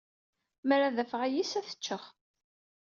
[0.67, 2.03] Mer ad afeɣ ayis, ad t-ččeɣ.